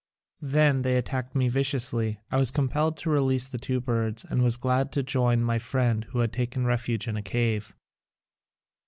[0.49, 2.19] Then they attacked me viciously.
[2.31, 5.59] I was com pelled to release the two birds and was glad to join my
[5.59, 7.75] friend who had taken refuge in a cave.